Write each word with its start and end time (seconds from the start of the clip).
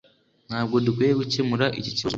Ntabwo 0.47 0.75
dukwiye 0.85 1.13
gukemura 1.21 1.65
iki 1.79 1.91
kibazo 1.97 1.99
ubu 2.03 2.09